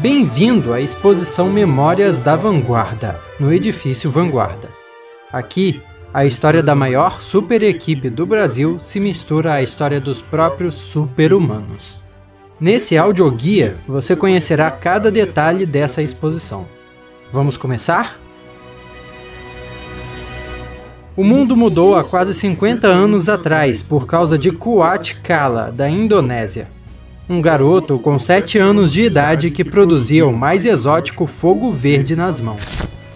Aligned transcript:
Bem-vindo 0.00 0.72
à 0.72 0.80
exposição 0.80 1.50
Memórias 1.50 2.18
da 2.18 2.34
Vanguarda, 2.34 3.20
no 3.38 3.52
edifício 3.52 4.10
Vanguarda. 4.10 4.70
Aqui, 5.30 5.82
a 6.14 6.24
história 6.24 6.62
da 6.62 6.74
maior 6.74 7.20
super 7.20 7.62
equipe 7.62 8.08
do 8.08 8.24
Brasil 8.24 8.78
se 8.80 8.98
mistura 8.98 9.52
à 9.52 9.62
história 9.62 10.00
dos 10.00 10.22
próprios 10.22 10.72
super-humanos. 10.74 12.00
Nesse 12.58 12.96
audioguia, 12.96 13.76
você 13.86 14.16
conhecerá 14.16 14.70
cada 14.70 15.10
detalhe 15.10 15.66
dessa 15.66 16.00
exposição. 16.00 16.64
Vamos 17.30 17.58
começar? 17.58 18.18
O 21.14 21.22
mundo 21.22 21.54
mudou 21.54 21.94
há 21.94 22.02
quase 22.02 22.32
50 22.32 22.86
anos 22.86 23.28
atrás 23.28 23.82
por 23.82 24.06
causa 24.06 24.38
de 24.38 24.50
Kuat 24.50 25.16
Kala, 25.16 25.70
da 25.70 25.90
Indonésia. 25.90 26.79
Um 27.30 27.40
garoto 27.40 27.96
com 27.96 28.18
7 28.18 28.58
anos 28.58 28.92
de 28.92 29.02
idade 29.02 29.52
que 29.52 29.62
produzia 29.62 30.26
o 30.26 30.36
mais 30.36 30.66
exótico 30.66 31.28
fogo 31.28 31.70
verde 31.70 32.16
nas 32.16 32.40
mãos. 32.40 32.60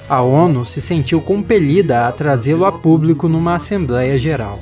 A 0.08 0.22
ONU 0.22 0.64
se 0.64 0.80
sentiu 0.80 1.20
compelida 1.20 2.06
a 2.06 2.12
trazê-lo 2.12 2.64
a 2.64 2.70
público 2.70 3.28
numa 3.28 3.56
Assembleia 3.56 4.16
Geral. 4.16 4.60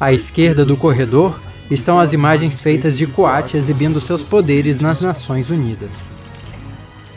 À 0.00 0.14
esquerda 0.14 0.64
do 0.64 0.78
corredor 0.78 1.38
estão 1.70 2.00
as 2.00 2.14
imagens 2.14 2.58
feitas 2.58 2.96
de 2.96 3.04
Kuat 3.04 3.54
exibindo 3.54 4.00
seus 4.00 4.22
poderes 4.22 4.80
nas 4.80 4.98
Nações 4.98 5.50
Unidas. 5.50 6.02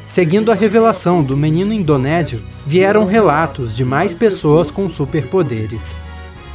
Seguindo 0.10 0.52
a 0.52 0.56
revelação 0.56 1.24
do 1.24 1.38
menino 1.38 1.72
indonésio, 1.72 2.42
vieram 2.68 3.06
relatos 3.06 3.74
de 3.74 3.86
mais 3.86 4.14
pessoas 4.14 4.70
com 4.70 4.90
superpoderes. 4.90 5.96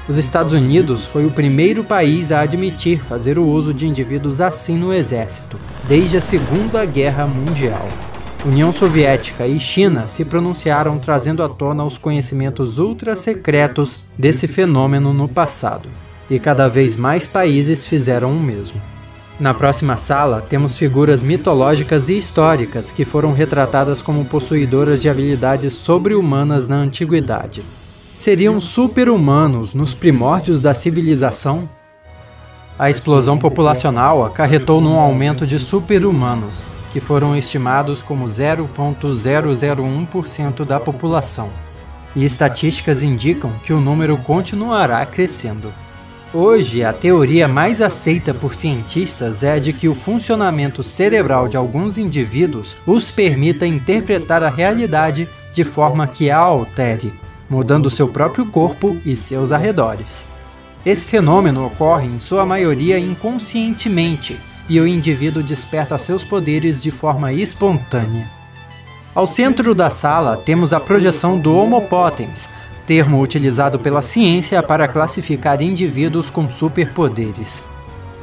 Os 0.08 0.16
Estados 0.16 0.54
Unidos 0.54 1.04
foi 1.04 1.26
o 1.26 1.30
primeiro 1.30 1.84
país 1.84 2.32
a 2.32 2.40
admitir 2.40 3.04
fazer 3.04 3.38
o 3.38 3.46
uso 3.46 3.74
de 3.74 3.86
indivíduos 3.86 4.40
assim 4.40 4.74
no 4.74 4.90
exército, 4.90 5.58
desde 5.86 6.16
a 6.16 6.20
Segunda 6.22 6.82
Guerra 6.86 7.26
Mundial. 7.26 7.86
União 8.46 8.72
Soviética 8.72 9.46
e 9.46 9.60
China 9.60 10.08
se 10.08 10.24
pronunciaram 10.24 10.98
trazendo 10.98 11.42
à 11.42 11.48
tona 11.48 11.84
os 11.84 11.98
conhecimentos 11.98 12.78
ultra 12.78 13.14
secretos 13.14 14.02
desse 14.16 14.48
fenômeno 14.48 15.12
no 15.12 15.28
passado, 15.28 15.90
e 16.30 16.38
cada 16.38 16.68
vez 16.68 16.96
mais 16.96 17.26
países 17.26 17.86
fizeram 17.86 18.32
o 18.32 18.40
mesmo. 18.40 18.80
Na 19.38 19.52
próxima 19.52 19.98
sala, 19.98 20.40
temos 20.40 20.78
figuras 20.78 21.22
mitológicas 21.22 22.08
e 22.08 22.16
históricas 22.16 22.90
que 22.90 23.04
foram 23.04 23.34
retratadas 23.34 24.00
como 24.00 24.24
possuidoras 24.24 25.02
de 25.02 25.10
habilidades 25.10 25.74
sobre-humanas 25.74 26.66
na 26.66 26.76
antiguidade. 26.76 27.62
Seriam 28.18 28.58
super-humanos 28.58 29.74
nos 29.74 29.94
primórdios 29.94 30.58
da 30.58 30.74
civilização? 30.74 31.68
A 32.76 32.90
explosão 32.90 33.38
populacional 33.38 34.26
acarretou 34.26 34.80
num 34.80 34.98
aumento 34.98 35.46
de 35.46 35.56
super-humanos, 35.56 36.64
que 36.92 36.98
foram 36.98 37.36
estimados 37.36 38.02
como 38.02 38.26
0,001% 38.26 40.64
da 40.64 40.80
população. 40.80 41.48
E 42.16 42.24
estatísticas 42.24 43.04
indicam 43.04 43.52
que 43.64 43.72
o 43.72 43.78
número 43.78 44.18
continuará 44.18 45.06
crescendo. 45.06 45.72
Hoje, 46.34 46.82
a 46.82 46.92
teoria 46.92 47.46
mais 47.46 47.80
aceita 47.80 48.34
por 48.34 48.52
cientistas 48.52 49.44
é 49.44 49.52
a 49.52 49.60
de 49.60 49.72
que 49.72 49.88
o 49.88 49.94
funcionamento 49.94 50.82
cerebral 50.82 51.46
de 51.46 51.56
alguns 51.56 51.98
indivíduos 51.98 52.74
os 52.84 53.12
permita 53.12 53.64
interpretar 53.64 54.42
a 54.42 54.50
realidade 54.50 55.28
de 55.52 55.62
forma 55.62 56.08
que 56.08 56.32
a 56.32 56.36
altere, 56.36 57.12
mudando 57.48 57.90
seu 57.90 58.08
próprio 58.08 58.46
corpo 58.46 58.96
e 59.04 59.16
seus 59.16 59.52
arredores. 59.52 60.26
Esse 60.84 61.04
fenômeno 61.04 61.66
ocorre 61.66 62.06
em 62.06 62.18
sua 62.18 62.46
maioria 62.46 62.98
inconscientemente 62.98 64.38
e 64.68 64.78
o 64.80 64.86
indivíduo 64.86 65.42
desperta 65.42 65.96
seus 65.98 66.22
poderes 66.22 66.82
de 66.82 66.90
forma 66.90 67.32
espontânea. 67.32 68.28
Ao 69.14 69.26
centro 69.26 69.74
da 69.74 69.90
sala 69.90 70.36
temos 70.36 70.72
a 70.72 70.78
projeção 70.78 71.38
do 71.38 71.54
Homo 71.56 71.80
potens, 71.82 72.48
termo 72.86 73.20
utilizado 73.20 73.78
pela 73.78 74.02
ciência 74.02 74.62
para 74.62 74.88
classificar 74.88 75.60
indivíduos 75.62 76.30
com 76.30 76.50
superpoderes, 76.50 77.62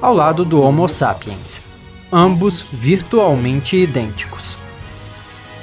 ao 0.01 0.13
lado 0.13 0.45
do 0.45 0.61
Homo 0.61 0.87
sapiens, 0.87 1.65
ambos 2.11 2.65
virtualmente 2.71 3.75
idênticos. 3.75 4.64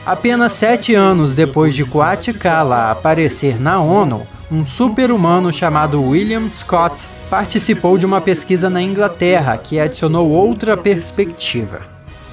Apenas 0.04 0.52
sete 0.52 0.94
anos 0.94 1.34
depois 1.34 1.74
de 1.74 1.84
Coatlicala 1.84 2.90
aparecer 2.90 3.60
na 3.60 3.80
ONU, 3.80 4.26
um 4.50 4.66
super-humano 4.66 5.52
chamado 5.52 6.02
William 6.02 6.48
Scott 6.50 7.06
participou 7.30 7.96
de 7.96 8.04
uma 8.04 8.20
pesquisa 8.20 8.68
na 8.68 8.82
Inglaterra 8.82 9.56
que 9.56 9.78
adicionou 9.78 10.28
outra 10.28 10.76
perspectiva. 10.76 11.82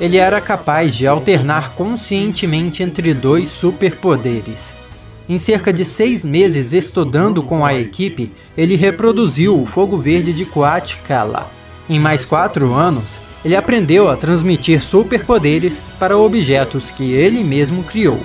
Ele 0.02 0.18
era 0.18 0.42
capaz 0.42 0.96
de 0.96 1.06
alternar 1.06 1.74
conscientemente 1.76 2.82
entre 2.82 3.14
dois 3.14 3.50
superpoderes, 3.50 4.74
em 5.30 5.38
cerca 5.38 5.72
de 5.72 5.86
seis 5.86 6.26
meses 6.26 6.74
estudando 6.74 7.44
com 7.44 7.64
a 7.64 7.72
equipe, 7.72 8.34
ele 8.58 8.76
reproduziu 8.76 9.62
o 9.62 9.64
fogo 9.64 9.96
verde 9.96 10.34
de 10.34 10.44
Kala. 11.08 11.52
Em 11.88 12.00
mais 12.00 12.26
quatro 12.26 12.74
anos, 12.74 13.20
ele 13.44 13.56
aprendeu 13.56 14.10
a 14.10 14.18
transmitir 14.18 14.82
superpoderes 14.82 15.82
para 15.98 16.18
objetos 16.18 16.92
que 16.92 17.12
ele 17.12 17.44
mesmo 17.44 17.84
criou. 17.84 18.20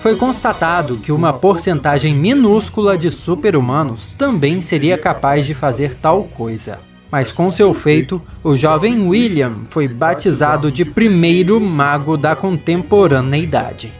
Foi 0.00 0.14
constatado 0.16 0.96
que 0.96 1.10
uma 1.10 1.32
porcentagem 1.32 2.14
minúscula 2.14 2.96
de 2.96 3.10
super-humanos 3.10 4.08
também 4.16 4.60
seria 4.60 4.96
capaz 4.96 5.44
de 5.44 5.54
fazer 5.54 5.94
tal 5.94 6.24
coisa. 6.24 6.78
Mas 7.10 7.32
com 7.32 7.50
seu 7.50 7.72
feito, 7.74 8.20
o 8.44 8.54
jovem 8.54 9.08
William 9.08 9.60
foi 9.70 9.88
batizado 9.88 10.70
de 10.70 10.84
primeiro 10.84 11.60
mago 11.60 12.16
da 12.16 12.36
contemporaneidade. 12.36 13.92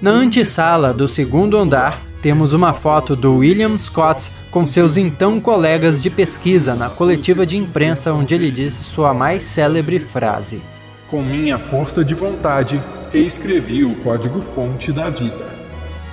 Na 0.00 0.10
antessala 0.10 0.92
do 0.92 1.06
segundo 1.06 1.56
andar, 1.56 2.02
temos 2.26 2.52
uma 2.52 2.74
foto 2.74 3.14
do 3.14 3.36
William 3.36 3.78
Scott 3.78 4.32
com 4.50 4.66
seus 4.66 4.96
então 4.96 5.40
colegas 5.40 6.02
de 6.02 6.10
pesquisa 6.10 6.74
na 6.74 6.90
coletiva 6.90 7.46
de 7.46 7.56
imprensa 7.56 8.12
onde 8.12 8.34
ele 8.34 8.50
disse 8.50 8.82
sua 8.82 9.14
mais 9.14 9.44
célebre 9.44 10.00
frase: 10.00 10.60
Com 11.06 11.22
minha 11.22 11.56
força 11.56 12.04
de 12.04 12.16
vontade, 12.16 12.82
reescrevi 13.12 13.84
o 13.84 13.94
código-fonte 14.02 14.90
da 14.90 15.08
vida. 15.08 15.54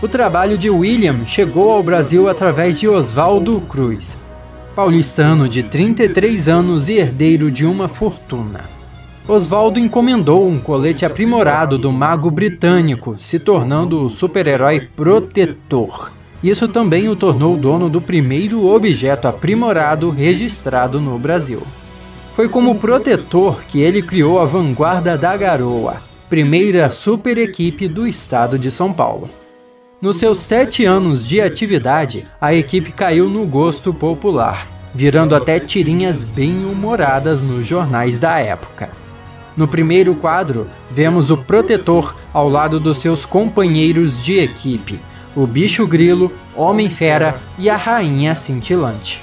O 0.03 0.07
trabalho 0.07 0.56
de 0.56 0.69
William 0.69 1.25
chegou 1.25 1.72
ao 1.72 1.81
Brasil 1.81 2.30
através 2.30 2.80
de 2.80 2.88
Oswaldo 2.88 3.59
Cruz, 3.62 4.16
paulistano 4.75 5.50
de 5.50 5.63
33 5.63 6.47
anos 6.47 6.90
e 6.90 7.00
herdeiro 7.00 7.50
de 7.50 7.66
uma 7.66 7.88
fortuna. 7.88 8.66
Oswaldo 9.25 9.79
encomendou 9.79 10.45
um 10.45 10.59
colete 10.59 11.06
aprimorado 11.06 11.78
do 11.78 11.89
mago 11.94 12.29
britânico, 12.29 13.16
se 13.17 13.39
tornando 13.39 14.01
o 14.01 14.09
super-herói 14.09 14.81
protetor. 14.81 16.11
Isso 16.44 16.67
também 16.67 17.07
o 17.07 17.16
tornou 17.16 17.56
dono 17.56 17.89
do 17.89 18.01
primeiro 18.01 18.67
objeto 18.67 19.25
aprimorado 19.25 20.09
registrado 20.09 21.00
no 21.00 21.17
Brasil. 21.17 21.63
Foi 22.35 22.50
como 22.50 22.75
protetor 22.75 23.63
que 23.63 23.79
ele 23.79 24.01
criou 24.01 24.41
a 24.41 24.45
Vanguarda 24.45 25.17
da 25.17 25.38
Garoa, 25.38 26.01
primeira 26.29 26.91
super 26.91 27.38
equipe 27.38 27.88
do 27.88 28.06
estado 28.06 28.59
de 28.59 28.69
São 28.69 28.91
Paulo. 28.91 29.29
Nos 30.01 30.17
seus 30.17 30.39
sete 30.39 30.83
anos 30.83 31.25
de 31.25 31.39
atividade, 31.39 32.28
a 32.41 32.53
equipe 32.53 32.91
caiu 32.91 33.29
no 33.29 33.45
gosto 33.45 33.94
popular, 33.94 34.67
virando 34.94 35.33
até 35.33 35.62
tirinhas 35.62 36.25
bem 36.25 36.66
humoradas 36.66 37.41
nos 37.41 37.66
jornais 37.66 38.19
da 38.19 38.38
época. 38.38 38.89
No 39.56 39.68
primeiro 39.68 40.16
quadro, 40.16 40.68
vemos 40.89 41.30
o 41.30 41.38
protetor 41.38 42.16
ao 42.33 42.50
lado 42.50 42.80
dos 42.80 42.98
seus 42.98 43.25
companheiros 43.25 44.24
de 44.24 44.39
equipe, 44.39 45.00
o 45.36 45.45
bicho 45.45 45.86
grilo, 45.86 46.31
Homem-Fera 46.56 47.39
e 47.57 47.69
a 47.69 47.77
Rainha 47.77 48.36
Cintilante. 48.36 49.22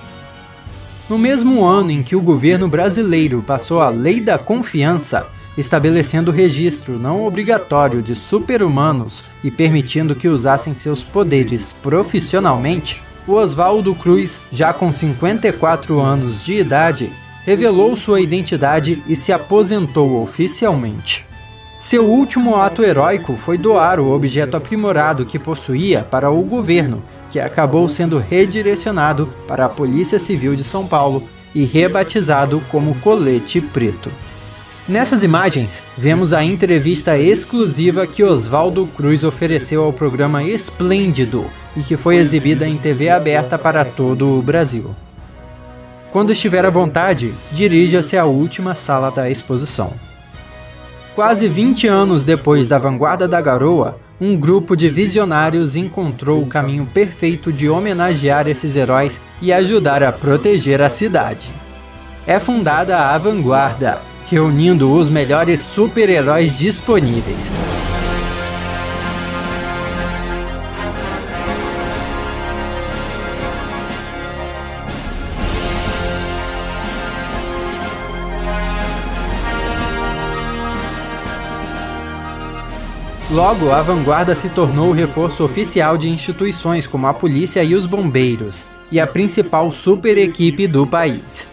No 1.09 1.19
mesmo 1.19 1.65
ano 1.65 1.91
em 1.91 2.03
que 2.03 2.15
o 2.15 2.21
governo 2.21 2.69
brasileiro 2.69 3.43
passou 3.45 3.81
a 3.81 3.89
Lei 3.89 4.21
da 4.21 4.39
Confiança, 4.39 5.27
estabelecendo 5.59 6.31
registro 6.31 6.99
não 6.99 7.27
obrigatório 7.27 8.01
de 8.01 8.15
super-humanos 8.15 9.25
e 9.43 9.51
permitindo 9.51 10.15
que 10.15 10.29
usassem 10.29 10.75
seus 10.75 11.03
poderes 11.03 11.73
profissionalmente, 11.83 13.03
o 13.27 13.33
Oswaldo 13.33 13.95
Cruz, 13.95 14.43
já 14.53 14.73
com 14.73 14.93
54 14.93 16.01
anos 16.01 16.45
de 16.45 16.55
idade, 16.55 17.13
revelou 17.45 17.97
sua 17.97 18.21
identidade 18.21 19.03
e 19.07 19.17
se 19.17 19.33
aposentou 19.33 20.23
oficialmente. 20.23 21.27
Seu 21.81 22.05
último 22.05 22.57
ato 22.57 22.83
heróico 22.83 23.37
foi 23.37 23.57
doar 23.57 23.99
o 23.99 24.11
objeto 24.13 24.57
aprimorado 24.57 25.25
que 25.25 25.39
possuía 25.39 26.03
para 26.03 26.31
o 26.31 26.43
governo, 26.43 27.03
que 27.31 27.41
acabou 27.41 27.89
sendo 27.89 28.19
redirecionado 28.19 29.33
para 29.49 29.65
a 29.65 29.69
Polícia 29.69 30.19
Civil 30.19 30.55
de 30.55 30.63
São 30.63 30.87
Paulo 30.87 31.23
e 31.55 31.65
rebatizado 31.65 32.61
como 32.71 32.95
Colete 32.97 33.61
Preto. 33.61 34.11
Nessas 34.87 35.23
imagens, 35.23 35.83
vemos 35.97 36.33
a 36.35 36.43
entrevista 36.43 37.17
exclusiva 37.17 38.07
que 38.07 38.25
Oswaldo 38.25 38.87
Cruz 38.89 39.25
ofereceu 39.25 39.85
ao 39.85 39.93
programa 39.93 40.43
Esplêndido 40.43 41.47
e 41.77 41.83
que 41.83 41.97
foi 41.97 42.17
exibida 42.17 42.67
em 42.67 42.77
TV 42.77 43.09
aberta 43.09 43.57
para 43.57 43.85
todo 43.85 44.37
o 44.37 44.43
Brasil. 44.43 44.95
Quando 46.13 46.33
estiver 46.33 46.65
à 46.65 46.71
vontade, 46.71 47.33
dirija-se 47.53 48.17
à 48.17 48.25
última 48.25 48.75
sala 48.75 49.11
da 49.11 49.31
exposição. 49.31 49.93
Quase 51.15 51.47
20 51.47 51.87
anos 51.87 52.25
depois 52.25 52.67
da 52.67 52.79
vanguarda 52.79 53.29
da 53.29 53.41
garoa, 53.41 53.99
um 54.21 54.37
grupo 54.37 54.77
de 54.77 54.89
visionários 54.89 55.77
encontrou 55.77 56.43
o 56.43 56.47
caminho 56.47 56.85
perfeito 56.85 57.53
de 57.53 57.69
homenagear 57.69 58.49
esses 58.49 58.75
heróis 58.77 59.21
e 59.41 59.53
ajudar 59.53 60.03
a 60.03 60.13
proteger 60.13 60.83
a 60.83 60.91
cidade. 60.91 61.49
É 62.27 62.39
fundada 62.39 62.99
a 62.99 63.17
Vanguarda, 63.17 64.01
reunindo 64.29 64.93
os 64.93 65.09
melhores 65.09 65.61
super-heróis 65.61 66.59
disponíveis. 66.59 67.51
Logo, 83.33 83.71
a 83.71 83.81
vanguarda 83.81 84.35
se 84.35 84.49
tornou 84.49 84.89
o 84.89 84.93
reforço 84.93 85.45
oficial 85.45 85.97
de 85.97 86.09
instituições 86.09 86.85
como 86.85 87.07
a 87.07 87.15
polícia 87.15 87.63
e 87.63 87.77
os 87.77 87.87
bombeiros, 87.87 88.65
e 88.91 88.99
a 88.99 89.07
principal 89.07 89.71
super 89.71 90.19
equipe 90.19 90.67
do 90.67 90.85
país. 90.85 91.49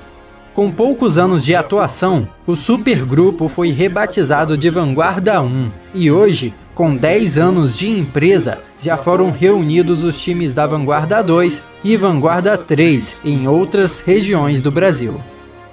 Com 0.55 0.71
poucos 0.71 1.19
anos 1.19 1.45
de 1.45 1.53
atuação, 1.53 2.27
o 2.47 2.55
supergrupo 2.55 3.47
foi 3.47 3.69
rebatizado 3.69 4.57
de 4.57 4.71
Vanguarda 4.71 5.39
1 5.39 5.69
e 5.93 6.09
hoje, 6.09 6.51
com 6.73 6.95
10 6.95 7.37
anos 7.37 7.77
de 7.77 7.87
empresa, 7.87 8.57
já 8.79 8.97
foram 8.97 9.29
reunidos 9.29 10.03
os 10.03 10.19
times 10.19 10.53
da 10.53 10.65
Vanguarda 10.65 11.21
2 11.21 11.61
e 11.83 11.95
Vanguarda 11.95 12.57
3 12.57 13.17
em 13.23 13.47
outras 13.47 13.99
regiões 13.99 14.61
do 14.61 14.71
Brasil. 14.71 15.21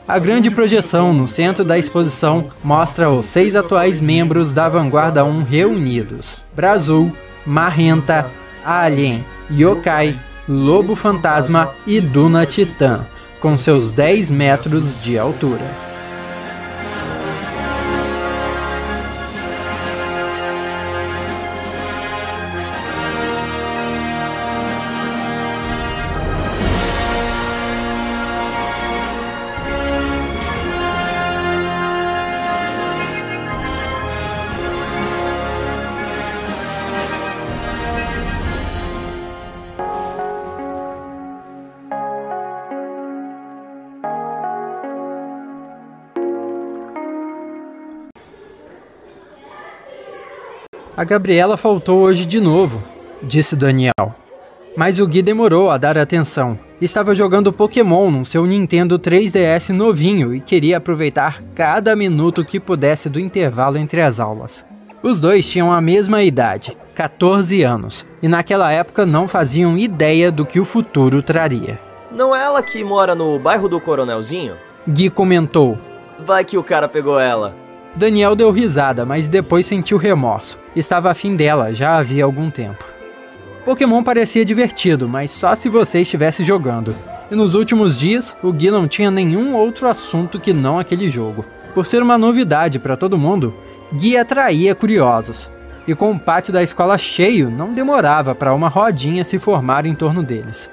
A 0.07 0.19
grande 0.19 0.51
projeção 0.51 1.15
no 1.15 1.27
centro 1.27 1.65
da 1.65 1.79
exposição 1.79 2.51
mostra 2.63 3.09
os 3.09 3.25
seis 3.25 3.57
atuais 3.57 4.01
membros 4.01 4.53
da 4.53 4.69
Vanguarda 4.69 5.25
1 5.25 5.45
reunidos: 5.45 6.37
Brazul, 6.55 7.11
Marrenta, 7.47 8.31
Alien, 8.63 9.25
Yokai, 9.51 10.15
Lobo 10.47 10.95
Fantasma 10.95 11.75
e 11.87 12.03
Duna 12.03 12.45
Titã, 12.45 13.07
com 13.41 13.57
seus 13.57 13.91
10 13.91 14.31
metros 14.31 15.01
de 15.03 15.19
altura. 15.19 15.84
A 50.97 51.03
Gabriela 51.03 51.57
faltou 51.57 51.99
hoje 52.03 52.25
de 52.25 52.39
novo, 52.39 52.81
disse 53.21 53.57
Daniel. 53.57 54.15
Mas 54.77 55.01
o 55.01 55.07
Gui 55.09 55.23
demorou 55.23 55.69
a 55.69 55.77
dar 55.77 55.99
atenção. 55.99 56.57
Estava 56.81 57.17
jogando 57.17 57.53
Pokémon 57.53 58.13
no 58.13 58.25
seu 58.25 58.47
Nintendo 58.47 58.97
3DS 58.97 59.71
novinho 59.71 60.33
e 60.33 60.41
queria 60.41 60.77
aproveitar 60.77 61.43
cada 61.53 61.97
minuto 61.97 62.45
que 62.45 62.61
pudesse 62.61 63.09
do 63.09 63.19
intervalo 63.19 63.77
entre 63.77 64.03
as 64.03 64.21
aulas. 64.21 64.65
Os 65.03 65.19
dois 65.19 65.45
tinham 65.49 65.73
a 65.73 65.81
mesma 65.81 66.23
idade, 66.23 66.77
14 66.95 67.63
anos, 67.63 68.07
e 68.23 68.29
naquela 68.29 68.71
época 68.71 69.05
não 69.05 69.27
faziam 69.27 69.77
ideia 69.77 70.31
do 70.31 70.47
que 70.47 70.61
o 70.61 70.65
futuro 70.65 71.23
traria. 71.23 71.79
Não 72.11 72.35
é 72.35 72.45
ela 72.45 72.63
que 72.63 72.85
mora 72.85 73.17
no 73.17 73.37
bairro 73.39 73.69
do 73.69 73.81
Coronelzinho? 73.81 74.55
Gui 74.89 75.11
comentou. 75.11 75.77
Vai 76.25 76.45
que 76.45 76.57
o 76.57 76.63
cara 76.63 76.89
pegou 76.89 77.19
ela. 77.19 77.64
Daniel 77.97 78.35
deu 78.35 78.51
risada, 78.51 79.05
mas 79.07 79.29
depois 79.29 79.67
sentiu 79.67 79.97
remorso. 79.97 80.59
Estava 80.75 81.11
afim 81.11 81.37
dela 81.37 81.73
já 81.73 81.97
havia 81.97 82.25
algum 82.25 82.51
tempo. 82.51 82.85
Pokémon 83.65 84.03
parecia 84.03 84.45
divertido, 84.45 85.09
mas 85.09 85.31
só 85.31 85.55
se 85.55 85.69
você 85.69 86.01
estivesse 86.01 86.43
jogando. 86.43 86.95
E 87.31 87.37
nos 87.37 87.55
últimos 87.55 87.99
dias, 87.99 88.37
o 88.43 88.53
Gui 88.53 88.71
não 88.71 88.89
tinha 88.89 89.11
nenhum 89.11 89.55
outro 89.55 89.87
assunto 89.87 90.41
que 90.41 90.53
não 90.53 90.79
aquele 90.79 91.09
jogo. 91.09 91.47
Por 91.73 91.87
ser 91.87 92.03
uma 92.03 92.19
novidade 92.19 92.79
para 92.79 92.97
todo 92.97 93.17
mundo, 93.17 93.55
Gui 93.93 94.17
atraía 94.17 94.75
curiosos. 94.75 95.51
E 95.87 95.95
com 95.95 96.11
o 96.11 96.19
pátio 96.19 96.53
da 96.53 96.63
escola 96.63 96.99
cheio, 96.99 97.49
não 97.49 97.73
demorava 97.73 98.35
para 98.35 98.53
uma 98.53 98.69
rodinha 98.69 99.23
se 99.23 99.39
formar 99.39 99.87
em 99.87 99.95
torno 99.95 100.23
deles. 100.23 100.69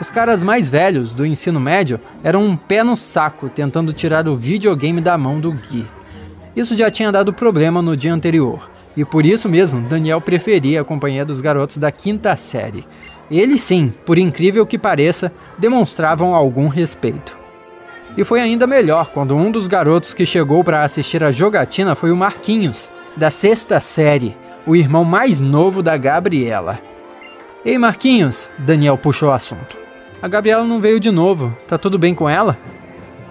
Os 0.00 0.10
caras 0.10 0.42
mais 0.42 0.68
velhos 0.68 1.14
do 1.14 1.26
ensino 1.26 1.58
médio 1.58 1.98
eram 2.22 2.44
um 2.44 2.56
pé 2.56 2.84
no 2.84 2.96
saco 2.96 3.48
tentando 3.48 3.92
tirar 3.92 4.28
o 4.28 4.36
videogame 4.36 5.00
da 5.00 5.18
mão 5.18 5.40
do 5.40 5.50
Gui. 5.50 5.86
Isso 6.58 6.76
já 6.76 6.90
tinha 6.90 7.12
dado 7.12 7.32
problema 7.32 7.80
no 7.80 7.96
dia 7.96 8.12
anterior, 8.12 8.68
e 8.96 9.04
por 9.04 9.24
isso 9.24 9.48
mesmo 9.48 9.80
Daniel 9.80 10.20
preferia 10.20 10.80
a 10.80 10.84
companhia 10.84 11.24
dos 11.24 11.40
garotos 11.40 11.76
da 11.76 11.92
quinta 11.92 12.36
série. 12.36 12.84
Eles 13.30 13.60
sim, 13.60 13.94
por 14.04 14.18
incrível 14.18 14.66
que 14.66 14.76
pareça, 14.76 15.30
demonstravam 15.56 16.34
algum 16.34 16.66
respeito. 16.66 17.38
E 18.16 18.24
foi 18.24 18.40
ainda 18.40 18.66
melhor 18.66 19.10
quando 19.14 19.36
um 19.36 19.52
dos 19.52 19.68
garotos 19.68 20.12
que 20.12 20.26
chegou 20.26 20.64
para 20.64 20.82
assistir 20.82 21.22
a 21.22 21.30
jogatina 21.30 21.94
foi 21.94 22.10
o 22.10 22.16
Marquinhos, 22.16 22.90
da 23.16 23.30
sexta 23.30 23.78
série, 23.78 24.36
o 24.66 24.74
irmão 24.74 25.04
mais 25.04 25.40
novo 25.40 25.80
da 25.80 25.96
Gabriela. 25.96 26.80
Ei 27.64 27.78
Marquinhos, 27.78 28.50
Daniel 28.58 28.98
puxou 28.98 29.28
o 29.28 29.32
assunto. 29.32 29.76
A 30.20 30.26
Gabriela 30.26 30.64
não 30.64 30.80
veio 30.80 30.98
de 30.98 31.12
novo, 31.12 31.56
tá 31.68 31.78
tudo 31.78 32.00
bem 32.00 32.16
com 32.16 32.28
ela? 32.28 32.58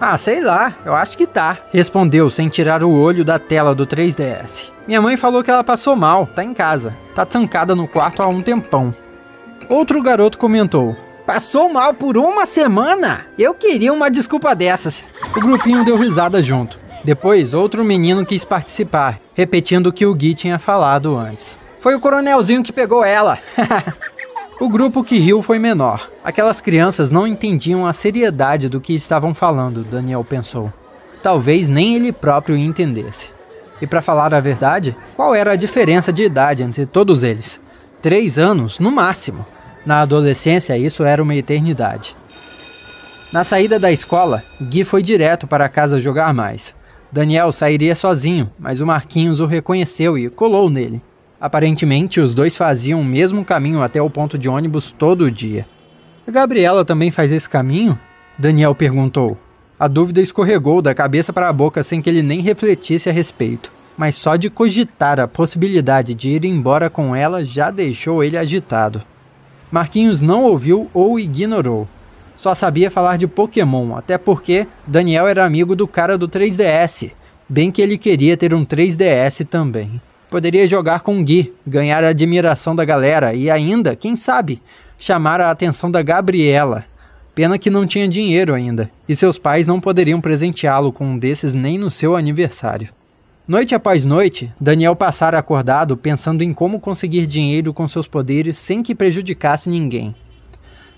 Ah, 0.00 0.16
sei 0.16 0.40
lá, 0.40 0.74
eu 0.84 0.94
acho 0.94 1.18
que 1.18 1.26
tá. 1.26 1.58
Respondeu 1.72 2.30
sem 2.30 2.48
tirar 2.48 2.84
o 2.84 2.90
olho 2.90 3.24
da 3.24 3.38
tela 3.38 3.74
do 3.74 3.86
3DS. 3.86 4.70
Minha 4.86 5.02
mãe 5.02 5.16
falou 5.16 5.42
que 5.42 5.50
ela 5.50 5.64
passou 5.64 5.96
mal, 5.96 6.26
tá 6.26 6.44
em 6.44 6.54
casa. 6.54 6.96
Tá 7.14 7.26
trancada 7.26 7.74
no 7.74 7.88
quarto 7.88 8.22
há 8.22 8.28
um 8.28 8.40
tempão. 8.40 8.94
Outro 9.68 10.00
garoto 10.00 10.38
comentou: 10.38 10.96
Passou 11.26 11.68
mal 11.68 11.92
por 11.92 12.16
uma 12.16 12.46
semana? 12.46 13.26
Eu 13.36 13.52
queria 13.54 13.92
uma 13.92 14.10
desculpa 14.10 14.54
dessas. 14.54 15.10
O 15.36 15.40
grupinho 15.40 15.84
deu 15.84 15.96
risada 15.96 16.42
junto. 16.42 16.78
Depois, 17.04 17.52
outro 17.52 17.84
menino 17.84 18.24
quis 18.24 18.44
participar, 18.44 19.18
repetindo 19.34 19.88
o 19.88 19.92
que 19.92 20.06
o 20.06 20.14
Gui 20.14 20.34
tinha 20.34 20.58
falado 20.58 21.16
antes. 21.16 21.58
Foi 21.80 21.94
o 21.94 22.00
coronelzinho 22.00 22.62
que 22.62 22.72
pegou 22.72 23.04
ela. 23.04 23.38
O 24.60 24.68
grupo 24.68 25.04
que 25.04 25.18
riu 25.18 25.40
foi 25.40 25.56
menor. 25.56 26.10
Aquelas 26.24 26.60
crianças 26.60 27.10
não 27.10 27.28
entendiam 27.28 27.86
a 27.86 27.92
seriedade 27.92 28.68
do 28.68 28.80
que 28.80 28.92
estavam 28.92 29.32
falando, 29.32 29.84
Daniel 29.84 30.24
pensou. 30.24 30.72
Talvez 31.22 31.68
nem 31.68 31.94
ele 31.94 32.10
próprio 32.10 32.56
entendesse. 32.56 33.30
E 33.80 33.86
para 33.86 34.02
falar 34.02 34.34
a 34.34 34.40
verdade, 34.40 34.96
qual 35.14 35.32
era 35.32 35.52
a 35.52 35.56
diferença 35.56 36.12
de 36.12 36.24
idade 36.24 36.64
entre 36.64 36.86
todos 36.86 37.22
eles? 37.22 37.60
Três 38.02 38.36
anos, 38.36 38.80
no 38.80 38.90
máximo. 38.90 39.46
Na 39.86 40.00
adolescência, 40.00 40.76
isso 40.76 41.04
era 41.04 41.22
uma 41.22 41.36
eternidade. 41.36 42.16
Na 43.32 43.44
saída 43.44 43.78
da 43.78 43.92
escola, 43.92 44.42
Gui 44.60 44.82
foi 44.82 45.02
direto 45.02 45.46
para 45.46 45.68
casa 45.68 46.00
jogar 46.00 46.34
mais. 46.34 46.74
Daniel 47.12 47.52
sairia 47.52 47.94
sozinho, 47.94 48.50
mas 48.58 48.80
o 48.80 48.86
Marquinhos 48.86 49.38
o 49.38 49.46
reconheceu 49.46 50.18
e 50.18 50.28
colou 50.28 50.68
nele. 50.68 51.00
Aparentemente, 51.40 52.20
os 52.20 52.34
dois 52.34 52.56
faziam 52.56 53.00
o 53.00 53.04
mesmo 53.04 53.44
caminho 53.44 53.82
até 53.82 54.02
o 54.02 54.10
ponto 54.10 54.36
de 54.36 54.48
ônibus 54.48 54.90
todo 54.90 55.30
dia. 55.30 55.66
A 56.26 56.30
Gabriela 56.30 56.84
também 56.84 57.10
faz 57.10 57.30
esse 57.30 57.48
caminho? 57.48 57.98
Daniel 58.36 58.74
perguntou. 58.74 59.38
A 59.78 59.86
dúvida 59.86 60.20
escorregou 60.20 60.82
da 60.82 60.94
cabeça 60.94 61.32
para 61.32 61.48
a 61.48 61.52
boca 61.52 61.82
sem 61.84 62.02
que 62.02 62.10
ele 62.10 62.22
nem 62.22 62.40
refletisse 62.40 63.08
a 63.08 63.12
respeito. 63.12 63.70
Mas 63.96 64.16
só 64.16 64.34
de 64.34 64.50
cogitar 64.50 65.20
a 65.20 65.28
possibilidade 65.28 66.14
de 66.14 66.30
ir 66.30 66.44
embora 66.44 66.90
com 66.90 67.14
ela 67.14 67.44
já 67.44 67.70
deixou 67.70 68.22
ele 68.22 68.36
agitado. 68.36 69.02
Marquinhos 69.70 70.20
não 70.20 70.44
ouviu 70.44 70.90
ou 70.92 71.20
ignorou. 71.20 71.86
Só 72.34 72.54
sabia 72.54 72.90
falar 72.90 73.16
de 73.16 73.26
Pokémon, 73.26 73.96
até 73.96 74.16
porque 74.18 74.66
Daniel 74.86 75.26
era 75.26 75.44
amigo 75.44 75.74
do 75.76 75.86
cara 75.86 76.16
do 76.16 76.28
3DS, 76.28 77.10
bem 77.48 77.70
que 77.70 77.82
ele 77.82 77.98
queria 77.98 78.36
ter 78.36 78.54
um 78.54 78.64
3DS 78.64 79.46
também. 79.46 80.00
Poderia 80.30 80.66
jogar 80.66 81.00
com 81.00 81.24
Gui, 81.24 81.54
ganhar 81.66 82.04
a 82.04 82.08
admiração 82.08 82.76
da 82.76 82.84
galera 82.84 83.32
e 83.32 83.50
ainda, 83.50 83.96
quem 83.96 84.14
sabe, 84.14 84.60
chamar 84.98 85.40
a 85.40 85.50
atenção 85.50 85.90
da 85.90 86.02
Gabriela. 86.02 86.84
Pena 87.34 87.56
que 87.56 87.70
não 87.70 87.86
tinha 87.86 88.06
dinheiro 88.06 88.52
ainda, 88.52 88.90
e 89.08 89.16
seus 89.16 89.38
pais 89.38 89.66
não 89.66 89.80
poderiam 89.80 90.20
presenteá-lo 90.20 90.92
com 90.92 91.06
um 91.06 91.18
desses 91.18 91.54
nem 91.54 91.78
no 91.78 91.90
seu 91.90 92.14
aniversário. 92.14 92.90
Noite 93.46 93.74
após 93.74 94.04
noite, 94.04 94.52
Daniel 94.60 94.94
passara 94.94 95.38
acordado 95.38 95.96
pensando 95.96 96.42
em 96.42 96.52
como 96.52 96.78
conseguir 96.78 97.24
dinheiro 97.26 97.72
com 97.72 97.88
seus 97.88 98.06
poderes 98.06 98.58
sem 98.58 98.82
que 98.82 98.94
prejudicasse 98.94 99.70
ninguém. 99.70 100.14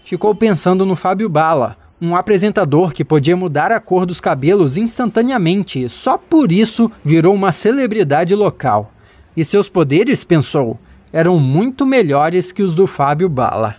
Ficou 0.02 0.34
pensando 0.34 0.84
no 0.84 0.96
Fábio 0.96 1.28
Bala, 1.28 1.76
Um 2.02 2.16
apresentador 2.16 2.94
que 2.94 3.04
podia 3.04 3.36
mudar 3.36 3.70
a 3.70 3.78
cor 3.78 4.06
dos 4.06 4.22
cabelos 4.22 4.78
instantaneamente 4.78 5.84
e 5.84 5.88
só 5.88 6.16
por 6.16 6.50
isso 6.50 6.90
virou 7.04 7.34
uma 7.34 7.52
celebridade 7.52 8.34
local. 8.34 8.90
E 9.36 9.44
seus 9.44 9.68
poderes, 9.68 10.24
pensou, 10.24 10.78
eram 11.12 11.38
muito 11.38 11.86
melhores 11.86 12.52
que 12.52 12.62
os 12.62 12.74
do 12.74 12.86
Fábio 12.86 13.28
Bala. 13.28 13.76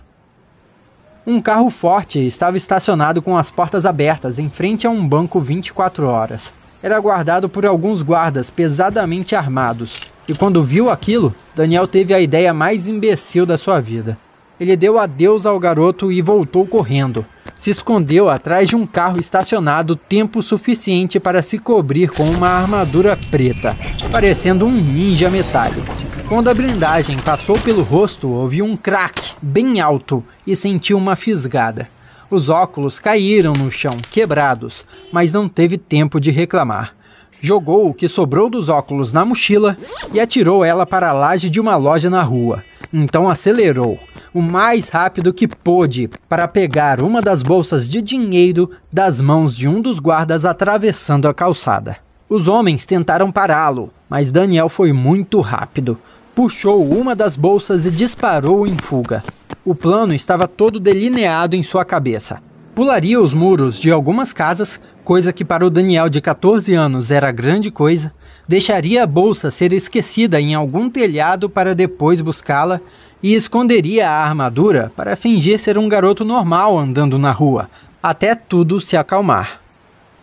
Um 1.26 1.40
carro 1.40 1.70
forte 1.70 2.18
estava 2.18 2.56
estacionado 2.56 3.22
com 3.22 3.36
as 3.36 3.50
portas 3.50 3.86
abertas 3.86 4.38
em 4.38 4.50
frente 4.50 4.86
a 4.86 4.90
um 4.90 5.06
banco 5.06 5.38
24 5.38 6.06
horas. 6.06 6.52
Era 6.82 6.98
guardado 6.98 7.48
por 7.48 7.64
alguns 7.64 8.02
guardas 8.02 8.50
pesadamente 8.50 9.36
armados. 9.36 10.00
E 10.28 10.34
quando 10.34 10.64
viu 10.64 10.90
aquilo, 10.90 11.34
Daniel 11.54 11.86
teve 11.86 12.12
a 12.12 12.20
ideia 12.20 12.52
mais 12.52 12.88
imbecil 12.88 13.46
da 13.46 13.56
sua 13.56 13.80
vida. 13.80 14.18
Ele 14.62 14.76
deu 14.76 14.96
adeus 14.96 15.44
ao 15.44 15.58
garoto 15.58 16.12
e 16.12 16.22
voltou 16.22 16.64
correndo. 16.64 17.26
Se 17.56 17.70
escondeu 17.70 18.28
atrás 18.30 18.68
de 18.68 18.76
um 18.76 18.86
carro 18.86 19.18
estacionado 19.18 19.96
tempo 19.96 20.40
suficiente 20.40 21.18
para 21.18 21.42
se 21.42 21.58
cobrir 21.58 22.10
com 22.10 22.22
uma 22.22 22.46
armadura 22.46 23.18
preta, 23.28 23.76
parecendo 24.12 24.64
um 24.64 24.70
ninja 24.70 25.28
metálico. 25.28 25.92
Quando 26.28 26.48
a 26.48 26.54
blindagem 26.54 27.18
passou 27.18 27.58
pelo 27.58 27.82
rosto, 27.82 28.28
ouviu 28.28 28.64
um 28.64 28.76
crack 28.76 29.32
bem 29.42 29.80
alto 29.80 30.24
e 30.46 30.54
sentiu 30.54 30.96
uma 30.96 31.16
fisgada. 31.16 31.88
Os 32.30 32.48
óculos 32.48 33.00
caíram 33.00 33.54
no 33.54 33.68
chão, 33.68 33.96
quebrados, 34.12 34.86
mas 35.10 35.32
não 35.32 35.48
teve 35.48 35.76
tempo 35.76 36.20
de 36.20 36.30
reclamar. 36.30 36.94
Jogou 37.42 37.88
o 37.88 37.94
que 37.94 38.08
sobrou 38.08 38.48
dos 38.48 38.68
óculos 38.70 39.12
na 39.12 39.24
mochila 39.24 39.76
e 40.14 40.20
atirou 40.20 40.64
ela 40.64 40.86
para 40.86 41.10
a 41.10 41.12
laje 41.12 41.50
de 41.50 41.60
uma 41.60 41.76
loja 41.76 42.08
na 42.08 42.22
rua. 42.22 42.64
Então 42.92 43.28
acelerou, 43.28 43.98
o 44.32 44.40
mais 44.40 44.88
rápido 44.88 45.34
que 45.34 45.48
pôde, 45.48 46.08
para 46.28 46.46
pegar 46.46 47.00
uma 47.00 47.20
das 47.20 47.42
bolsas 47.42 47.88
de 47.88 48.00
dinheiro 48.00 48.70
das 48.92 49.20
mãos 49.20 49.56
de 49.56 49.66
um 49.66 49.82
dos 49.82 49.98
guardas 49.98 50.44
atravessando 50.44 51.26
a 51.26 51.34
calçada. 51.34 51.96
Os 52.28 52.46
homens 52.46 52.86
tentaram 52.86 53.32
pará-lo, 53.32 53.90
mas 54.08 54.30
Daniel 54.30 54.68
foi 54.68 54.92
muito 54.92 55.40
rápido 55.40 55.98
puxou 56.34 56.82
uma 56.90 57.14
das 57.14 57.36
bolsas 57.36 57.86
e 57.86 57.90
disparou 57.90 58.66
em 58.66 58.76
fuga. 58.76 59.22
O 59.64 59.74
plano 59.74 60.14
estava 60.14 60.48
todo 60.48 60.80
delineado 60.80 61.54
em 61.54 61.62
sua 61.62 61.84
cabeça. 61.84 62.40
Pularia 62.74 63.20
os 63.20 63.34
muros 63.34 63.78
de 63.78 63.90
algumas 63.90 64.32
casas, 64.32 64.80
coisa 65.02 65.32
que 65.32 65.44
para 65.44 65.66
o 65.66 65.70
Daniel 65.70 66.08
de 66.08 66.20
14 66.20 66.72
anos 66.74 67.10
era 67.10 67.30
grande 67.32 67.70
coisa, 67.70 68.12
deixaria 68.46 69.02
a 69.02 69.06
bolsa 69.06 69.50
ser 69.50 69.72
esquecida 69.72 70.40
em 70.40 70.54
algum 70.54 70.88
telhado 70.88 71.50
para 71.50 71.74
depois 71.74 72.20
buscá-la 72.20 72.80
e 73.22 73.34
esconderia 73.34 74.08
a 74.08 74.24
armadura 74.24 74.92
para 74.96 75.16
fingir 75.16 75.58
ser 75.58 75.76
um 75.78 75.88
garoto 75.88 76.24
normal 76.24 76.78
andando 76.78 77.18
na 77.18 77.30
rua, 77.30 77.68
até 78.02 78.34
tudo 78.34 78.80
se 78.80 78.96
acalmar. 78.96 79.60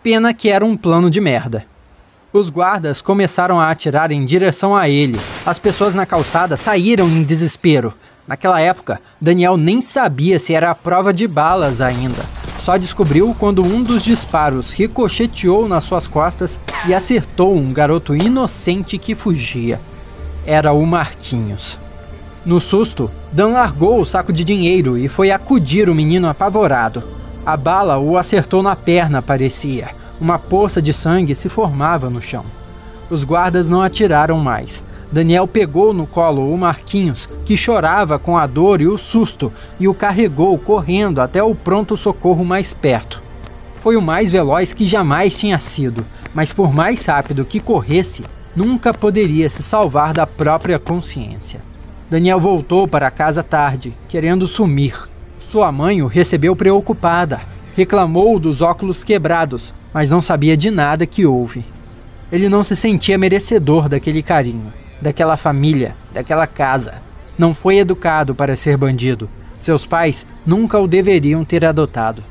Pena 0.02 0.34
que 0.34 0.48
era 0.48 0.64
um 0.64 0.76
plano 0.76 1.10
de 1.10 1.20
merda. 1.20 1.64
Os 2.32 2.48
guardas 2.48 3.02
começaram 3.02 3.58
a 3.58 3.70
atirar 3.70 4.12
em 4.12 4.24
direção 4.24 4.76
a 4.76 4.88
ele. 4.88 5.18
As 5.44 5.58
pessoas 5.58 5.94
na 5.94 6.06
calçada 6.06 6.56
saíram 6.56 7.08
em 7.08 7.24
desespero. 7.24 7.92
Naquela 8.26 8.60
época, 8.60 9.00
Daniel 9.20 9.56
nem 9.56 9.80
sabia 9.80 10.38
se 10.38 10.54
era 10.54 10.70
a 10.70 10.74
prova 10.74 11.12
de 11.12 11.26
balas 11.26 11.80
ainda. 11.80 12.39
Só 12.60 12.76
descobriu 12.76 13.34
quando 13.38 13.64
um 13.64 13.82
dos 13.82 14.02
disparos 14.02 14.70
ricocheteou 14.70 15.66
nas 15.66 15.82
suas 15.82 16.06
costas 16.06 16.60
e 16.86 16.94
acertou 16.94 17.56
um 17.56 17.72
garoto 17.72 18.14
inocente 18.14 18.98
que 18.98 19.14
fugia. 19.14 19.80
Era 20.44 20.72
o 20.72 20.86
Marquinhos. 20.86 21.78
No 22.44 22.60
susto, 22.60 23.10
Dan 23.32 23.48
largou 23.48 24.00
o 24.00 24.04
saco 24.04 24.32
de 24.32 24.44
dinheiro 24.44 24.98
e 24.98 25.08
foi 25.08 25.30
acudir 25.30 25.88
o 25.88 25.94
menino 25.94 26.28
apavorado. 26.28 27.02
A 27.44 27.56
bala 27.56 27.98
o 27.98 28.18
acertou 28.18 28.62
na 28.62 28.76
perna, 28.76 29.22
parecia. 29.22 29.90
Uma 30.20 30.38
poça 30.38 30.82
de 30.82 30.92
sangue 30.92 31.34
se 31.34 31.48
formava 31.48 32.10
no 32.10 32.20
chão. 32.20 32.44
Os 33.08 33.24
guardas 33.24 33.68
não 33.68 33.80
atiraram 33.80 34.38
mais. 34.38 34.84
Daniel 35.12 35.46
pegou 35.46 35.92
no 35.92 36.06
colo 36.06 36.52
o 36.52 36.56
Marquinhos, 36.56 37.28
que 37.44 37.56
chorava 37.56 38.18
com 38.18 38.38
a 38.38 38.46
dor 38.46 38.80
e 38.80 38.86
o 38.86 38.96
susto, 38.96 39.52
e 39.78 39.88
o 39.88 39.94
carregou 39.94 40.56
correndo 40.56 41.20
até 41.20 41.42
o 41.42 41.54
pronto-socorro 41.54 42.44
mais 42.44 42.72
perto. 42.72 43.20
Foi 43.80 43.96
o 43.96 44.02
mais 44.02 44.30
veloz 44.30 44.72
que 44.72 44.86
jamais 44.86 45.36
tinha 45.36 45.58
sido, 45.58 46.06
mas 46.32 46.52
por 46.52 46.72
mais 46.72 47.04
rápido 47.06 47.44
que 47.44 47.58
corresse, 47.58 48.24
nunca 48.54 48.94
poderia 48.94 49.48
se 49.48 49.62
salvar 49.62 50.12
da 50.12 50.26
própria 50.26 50.78
consciência. 50.78 51.60
Daniel 52.08 52.38
voltou 52.38 52.86
para 52.86 53.10
casa 53.10 53.42
tarde, 53.42 53.94
querendo 54.08 54.46
sumir. 54.46 55.08
Sua 55.38 55.72
mãe 55.72 56.02
o 56.02 56.06
recebeu 56.06 56.54
preocupada. 56.54 57.40
Reclamou 57.74 58.38
dos 58.38 58.60
óculos 58.60 59.02
quebrados, 59.02 59.72
mas 59.94 60.10
não 60.10 60.20
sabia 60.20 60.56
de 60.56 60.70
nada 60.70 61.06
que 61.06 61.24
houve. 61.24 61.64
Ele 62.30 62.48
não 62.48 62.62
se 62.62 62.76
sentia 62.76 63.16
merecedor 63.16 63.88
daquele 63.88 64.22
carinho, 64.22 64.72
daquela 65.00 65.36
família, 65.36 65.96
daquela 66.12 66.46
casa. 66.46 66.94
Não 67.38 67.54
foi 67.54 67.78
educado 67.78 68.34
para 68.34 68.56
ser 68.56 68.76
bandido. 68.76 69.28
Seus 69.58 69.86
pais 69.86 70.26
nunca 70.46 70.78
o 70.78 70.86
deveriam 70.86 71.44
ter 71.44 71.64
adotado. 71.64 72.22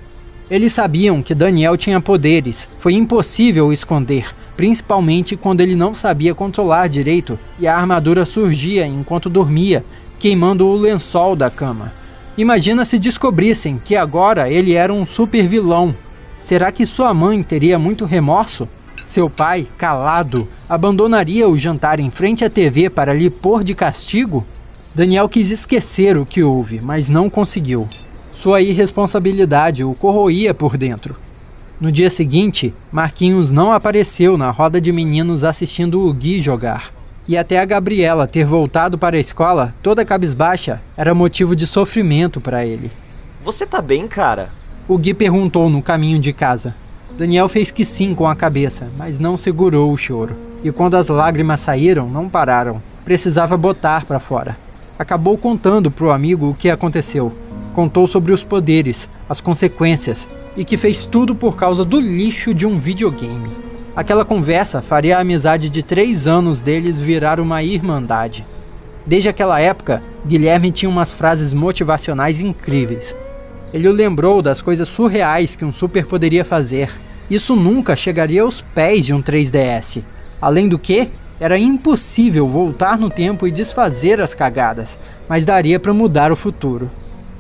Eles 0.49 0.73
sabiam 0.73 1.21
que 1.21 1.35
Daniel 1.35 1.77
tinha 1.77 2.01
poderes, 2.01 2.67
foi 2.79 2.93
impossível 2.93 3.67
o 3.67 3.73
esconder, 3.73 4.33
principalmente 4.57 5.35
quando 5.38 5.61
ele 5.61 5.75
não 5.75 5.93
sabia 5.93 6.33
controlar 6.33 6.88
direito 6.88 7.38
e 7.59 7.67
a 7.67 7.77
armadura 7.77 8.25
surgia 8.25 8.88
enquanto 8.88 9.29
dormia, 9.29 9.85
queimando 10.17 10.65
o 10.65 10.75
lençol 10.75 11.35
da 11.35 11.51
cama. 11.51 11.93
Imagina 12.38 12.83
se 12.83 12.97
descobrissem 12.97 13.79
que 13.83 13.95
agora 13.95 14.49
ele 14.49 14.73
era 14.73 14.91
um 14.91 15.05
super 15.05 15.47
vilão 15.47 15.95
Será 16.41 16.71
que 16.71 16.85
sua 16.85 17.13
mãe 17.13 17.43
teria 17.43 17.77
muito 17.77 18.05
remorso? 18.05 18.67
Seu 19.09 19.27
pai, 19.27 19.67
calado, 19.75 20.47
abandonaria 20.69 21.49
o 21.49 21.57
jantar 21.57 21.99
em 21.99 22.11
frente 22.11 22.45
à 22.45 22.49
TV 22.49 22.91
para 22.91 23.11
lhe 23.11 23.27
pôr 23.27 23.63
de 23.63 23.73
castigo? 23.73 24.45
Daniel 24.93 25.27
quis 25.27 25.49
esquecer 25.49 26.15
o 26.15 26.27
que 26.27 26.43
houve, 26.43 26.79
mas 26.79 27.09
não 27.09 27.27
conseguiu. 27.27 27.87
Sua 28.35 28.61
irresponsabilidade 28.61 29.83
o 29.83 29.95
corroía 29.95 30.53
por 30.53 30.77
dentro. 30.77 31.15
No 31.81 31.91
dia 31.91 32.07
seguinte, 32.07 32.71
Marquinhos 32.91 33.51
não 33.51 33.73
apareceu 33.73 34.37
na 34.37 34.51
roda 34.51 34.79
de 34.79 34.91
meninos 34.91 35.43
assistindo 35.43 36.07
o 36.07 36.13
Gui 36.13 36.39
jogar. 36.39 36.93
E 37.27 37.35
até 37.35 37.59
a 37.59 37.65
Gabriela 37.65 38.27
ter 38.27 38.45
voltado 38.45 38.95
para 38.95 39.17
a 39.17 39.19
escola, 39.19 39.73
toda 39.81 40.05
cabisbaixa, 40.05 40.83
era 40.95 41.15
motivo 41.15 41.55
de 41.55 41.65
sofrimento 41.65 42.39
para 42.39 42.63
ele. 42.63 42.91
Você 43.43 43.65
tá 43.65 43.81
bem, 43.81 44.07
cara? 44.07 44.51
O 44.87 44.99
Gui 44.99 45.15
perguntou 45.15 45.67
no 45.67 45.81
caminho 45.81 46.19
de 46.19 46.31
casa. 46.31 46.75
Daniel 47.19 47.49
fez 47.49 47.69
que 47.69 47.83
sim 47.83 48.15
com 48.15 48.25
a 48.25 48.33
cabeça, 48.33 48.88
mas 48.97 49.19
não 49.19 49.35
segurou 49.35 49.91
o 49.91 49.97
choro. 49.97 50.38
E 50.63 50.71
quando 50.71 50.95
as 50.95 51.09
lágrimas 51.09 51.59
saíram, 51.59 52.07
não 52.07 52.29
pararam. 52.29 52.81
Precisava 53.03 53.57
botar 53.57 54.05
para 54.05 54.21
fora. 54.21 54.55
Acabou 54.97 55.38
contando 55.38 55.91
pro 55.91 56.11
amigo 56.11 56.49
o 56.49 56.53
que 56.53 56.69
aconteceu. 56.69 57.33
Contou 57.73 58.07
sobre 58.07 58.31
os 58.31 58.41
poderes, 58.41 59.09
as 59.27 59.41
consequências 59.41 60.29
e 60.55 60.63
que 60.63 60.77
fez 60.77 61.03
tudo 61.03 61.35
por 61.35 61.57
causa 61.57 61.83
do 61.83 61.99
lixo 61.99 62.53
de 62.53 62.65
um 62.65 62.79
videogame. 62.79 63.51
Aquela 63.93 64.23
conversa 64.23 64.81
faria 64.81 65.17
a 65.17 65.19
amizade 65.19 65.69
de 65.69 65.83
três 65.83 66.25
anos 66.25 66.61
deles 66.61 66.97
virar 66.97 67.41
uma 67.41 67.61
irmandade. 67.61 68.45
Desde 69.05 69.27
aquela 69.27 69.59
época, 69.59 70.01
Guilherme 70.25 70.71
tinha 70.71 70.89
umas 70.89 71.11
frases 71.11 71.51
motivacionais 71.51 72.39
incríveis. 72.39 73.13
Ele 73.73 73.89
o 73.89 73.91
lembrou 73.91 74.41
das 74.41 74.61
coisas 74.61 74.88
surreais 74.88 75.53
que 75.53 75.65
um 75.65 75.73
Super 75.73 76.05
poderia 76.05 76.45
fazer. 76.45 76.89
Isso 77.29 77.55
nunca 77.55 77.95
chegaria 77.95 78.41
aos 78.41 78.62
pés 78.62 79.05
de 79.05 79.13
um 79.13 79.21
3DS. 79.21 80.03
Além 80.41 80.67
do 80.67 80.79
que, 80.79 81.09
era 81.39 81.57
impossível 81.57 82.48
voltar 82.48 82.98
no 82.98 83.09
tempo 83.09 83.48
e 83.48 83.51
desfazer 83.51 84.19
as 84.19 84.33
cagadas, 84.33 85.00
mas 85.27 85.45
daria 85.45 85.79
para 85.79 85.93
mudar 85.93 86.31
o 86.31 86.36
futuro. 86.36 86.89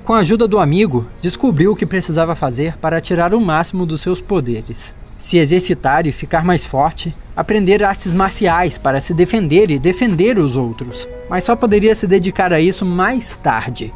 Com 0.05 0.13
a 0.13 0.19
ajuda 0.19 0.47
do 0.47 0.57
amigo, 0.57 1.05
descobriu 1.19 1.73
o 1.73 1.75
que 1.75 1.85
precisava 1.85 2.35
fazer 2.35 2.77
para 2.77 3.01
tirar 3.01 3.33
o 3.33 3.41
máximo 3.41 3.85
dos 3.85 4.01
seus 4.01 4.21
poderes. 4.21 4.93
Se 5.17 5.37
exercitar 5.37 6.07
e 6.07 6.13
ficar 6.13 6.45
mais 6.45 6.65
forte, 6.65 7.13
aprender 7.35 7.83
artes 7.83 8.13
marciais 8.13 8.77
para 8.77 9.01
se 9.01 9.13
defender 9.13 9.69
e 9.69 9.77
defender 9.77 10.39
os 10.39 10.55
outros, 10.55 11.07
mas 11.29 11.43
só 11.43 11.55
poderia 11.55 11.93
se 11.93 12.07
dedicar 12.07 12.53
a 12.53 12.59
isso 12.59 12.85
mais 12.85 13.37
tarde. 13.43 13.91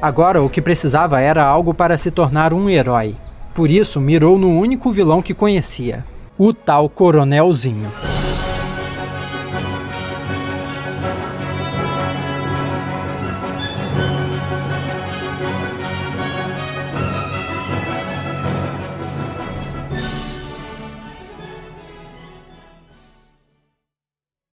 Agora 0.00 0.42
o 0.42 0.50
que 0.50 0.60
precisava 0.60 1.20
era 1.20 1.42
algo 1.42 1.72
para 1.72 1.96
se 1.96 2.10
tornar 2.10 2.52
um 2.52 2.68
herói. 2.68 3.16
Por 3.58 3.72
isso 3.72 4.00
mirou 4.00 4.38
no 4.38 4.56
único 4.56 4.92
vilão 4.92 5.20
que 5.20 5.34
conhecia, 5.34 6.04
o 6.38 6.52
tal 6.52 6.88
Coronelzinho. 6.88 7.90